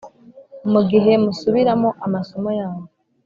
mu 0.71 0.81
gihemusubiramo 0.89 1.89
amasomo 2.05 2.49
yanyu. 2.59 2.87